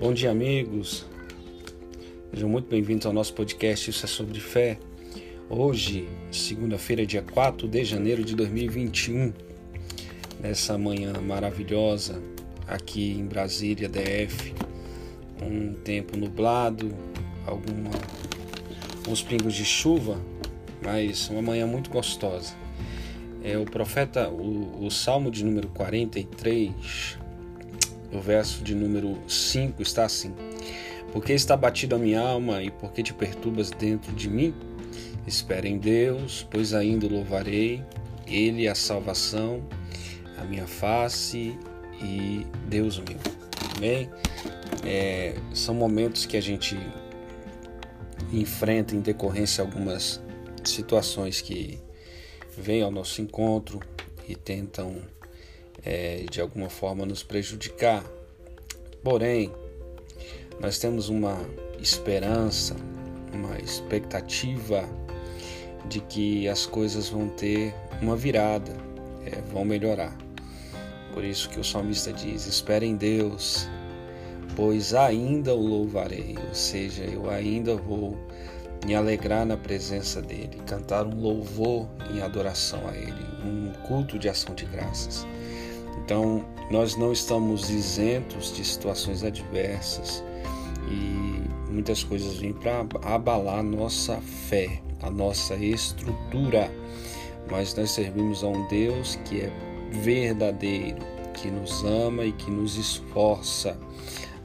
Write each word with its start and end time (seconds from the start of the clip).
Bom 0.00 0.12
dia, 0.12 0.30
amigos. 0.30 1.04
Sejam 2.30 2.48
muito 2.48 2.68
bem-vindos 2.68 3.04
ao 3.04 3.12
nosso 3.12 3.34
podcast 3.34 3.90
Isso 3.90 4.04
é 4.04 4.08
sobre 4.08 4.38
fé. 4.38 4.78
Hoje, 5.50 6.08
segunda-feira, 6.30 7.04
dia 7.04 7.20
4 7.20 7.66
de 7.66 7.84
janeiro 7.84 8.22
de 8.22 8.36
2021, 8.36 9.32
nessa 10.38 10.78
manhã 10.78 11.14
maravilhosa 11.20 12.22
aqui 12.68 13.10
em 13.10 13.26
Brasília, 13.26 13.88
DF, 13.88 14.54
um 15.42 15.74
tempo 15.74 16.16
nublado, 16.16 16.94
alguma, 17.44 17.90
uns 19.08 19.20
pingos 19.20 19.54
de 19.54 19.64
chuva, 19.64 20.16
mas 20.80 21.28
uma 21.28 21.42
manhã 21.42 21.66
muito 21.66 21.90
gostosa. 21.90 22.54
É 23.42 23.58
o 23.58 23.64
profeta, 23.64 24.28
o, 24.28 24.86
o 24.86 24.90
Salmo 24.92 25.28
de 25.28 25.44
número 25.44 25.66
43, 25.70 27.18
o 28.12 28.20
verso 28.20 28.62
de 28.62 28.74
número 28.74 29.18
5 29.28 29.82
está 29.82 30.04
assim: 30.04 30.34
Porque 31.12 31.32
está 31.32 31.56
batido 31.56 31.94
a 31.94 31.98
minha 31.98 32.20
alma 32.20 32.62
e 32.62 32.70
porque 32.70 33.02
te 33.02 33.12
perturbas 33.12 33.70
dentro 33.70 34.12
de 34.12 34.28
mim? 34.28 34.54
Espera 35.26 35.68
em 35.68 35.78
Deus, 35.78 36.46
pois 36.50 36.72
ainda 36.72 37.06
louvarei, 37.06 37.82
Ele 38.26 38.66
é 38.66 38.70
a 38.70 38.74
salvação, 38.74 39.62
a 40.38 40.44
minha 40.44 40.66
face 40.66 41.58
e 42.00 42.46
Deus 42.66 42.98
meu. 42.98 43.18
Amém? 43.76 44.08
É, 44.84 45.34
são 45.52 45.74
momentos 45.74 46.24
que 46.24 46.36
a 46.36 46.40
gente 46.40 46.78
enfrenta 48.32 48.94
em 48.94 49.00
decorrência 49.00 49.62
algumas 49.62 50.20
situações 50.64 51.40
que 51.40 51.78
vêm 52.56 52.82
ao 52.82 52.90
nosso 52.90 53.20
encontro 53.20 53.80
e 54.26 54.34
tentam 54.34 54.96
é, 55.84 56.24
de 56.30 56.40
alguma 56.40 56.68
forma 56.68 57.04
nos 57.04 57.22
prejudicar. 57.22 58.04
Porém, 59.02 59.52
nós 60.60 60.78
temos 60.78 61.08
uma 61.08 61.38
esperança, 61.80 62.76
uma 63.32 63.58
expectativa 63.58 64.88
de 65.88 66.00
que 66.00 66.48
as 66.48 66.66
coisas 66.66 67.08
vão 67.08 67.28
ter 67.28 67.74
uma 68.02 68.16
virada, 68.16 68.72
é, 69.24 69.40
vão 69.52 69.64
melhorar. 69.64 70.16
Por 71.12 71.24
isso 71.24 71.48
que 71.48 71.58
o 71.58 71.64
salmista 71.64 72.12
diz: 72.12 72.46
Espere 72.46 72.86
em 72.86 72.96
Deus, 72.96 73.68
pois 74.54 74.94
ainda 74.94 75.54
o 75.54 75.60
louvarei, 75.60 76.36
ou 76.48 76.54
seja, 76.54 77.04
eu 77.04 77.30
ainda 77.30 77.76
vou 77.76 78.16
me 78.86 78.94
alegrar 78.94 79.44
na 79.44 79.56
presença 79.56 80.22
dele, 80.22 80.60
cantar 80.66 81.06
um 81.06 81.20
louvor 81.20 81.88
em 82.12 82.20
adoração 82.20 82.80
a 82.88 82.96
ele, 82.96 83.26
um 83.44 83.72
culto 83.86 84.18
de 84.18 84.28
ação 84.28 84.54
de 84.54 84.64
graças. 84.66 85.26
Então, 86.08 86.42
nós 86.70 86.96
não 86.96 87.12
estamos 87.12 87.68
isentos 87.68 88.56
de 88.56 88.64
situações 88.64 89.22
adversas 89.22 90.24
e 90.90 91.70
muitas 91.70 92.02
coisas 92.02 92.38
vêm 92.38 92.54
para 92.54 92.86
abalar 93.02 93.62
nossa 93.62 94.16
fé, 94.16 94.80
a 95.02 95.10
nossa 95.10 95.54
estrutura. 95.56 96.72
Mas 97.50 97.74
nós 97.74 97.90
servimos 97.90 98.42
a 98.42 98.48
um 98.48 98.66
Deus 98.68 99.16
que 99.26 99.42
é 99.42 99.52
verdadeiro, 100.00 100.96
que 101.34 101.50
nos 101.50 101.84
ama 101.84 102.24
e 102.24 102.32
que 102.32 102.50
nos 102.50 102.78
esforça 102.78 103.78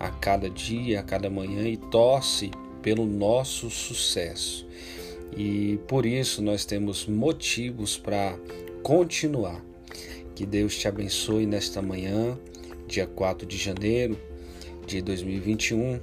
a 0.00 0.10
cada 0.10 0.50
dia, 0.50 0.98
a 0.98 1.04
cada 1.04 1.30
manhã 1.30 1.68
e 1.68 1.76
torce 1.76 2.50
pelo 2.82 3.06
nosso 3.06 3.70
sucesso. 3.70 4.66
E 5.36 5.78
por 5.86 6.06
isso 6.06 6.42
nós 6.42 6.64
temos 6.64 7.06
motivos 7.06 7.96
para 7.96 8.36
continuar 8.82 9.62
que 10.42 10.46
Deus 10.46 10.76
te 10.76 10.88
abençoe 10.88 11.46
nesta 11.46 11.80
manhã, 11.80 12.36
dia 12.88 13.06
4 13.06 13.46
de 13.46 13.56
janeiro 13.56 14.18
de 14.84 15.00
2021. 15.00 16.00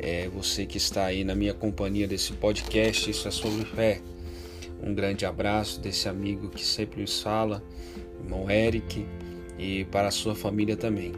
É, 0.00 0.26
você 0.30 0.64
que 0.64 0.78
está 0.78 1.04
aí 1.04 1.22
na 1.22 1.34
minha 1.34 1.52
companhia 1.52 2.08
desse 2.08 2.32
podcast, 2.32 3.10
isso 3.10 3.28
é 3.28 3.30
sobre 3.30 3.66
fé. 3.66 4.00
Um 4.82 4.94
grande 4.94 5.26
abraço 5.26 5.82
desse 5.82 6.08
amigo 6.08 6.48
que 6.48 6.64
sempre 6.64 7.02
nos 7.02 7.20
fala, 7.20 7.62
irmão 8.24 8.50
Eric, 8.50 9.04
e 9.58 9.84
para 9.84 10.08
a 10.08 10.10
sua 10.10 10.34
família 10.34 10.74
também. 10.74 11.12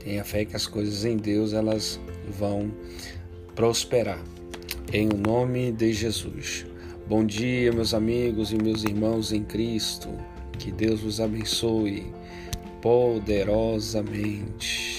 Tenha 0.00 0.24
fé 0.24 0.46
que 0.46 0.56
as 0.56 0.66
coisas 0.66 1.04
em 1.04 1.18
Deus 1.18 1.52
elas 1.52 2.00
vão 2.26 2.72
prosperar. 3.54 4.24
Em 4.90 5.10
o 5.10 5.16
nome 5.18 5.72
de 5.72 5.92
Jesus. 5.92 6.64
Bom 7.06 7.22
dia, 7.22 7.70
meus 7.70 7.92
amigos 7.92 8.50
e 8.50 8.56
meus 8.56 8.82
irmãos 8.82 9.30
em 9.30 9.44
Cristo. 9.44 10.08
Que 10.58 10.72
Deus 10.72 11.00
vos 11.00 11.20
abençoe 11.20 12.10
poderosamente. 12.80 14.93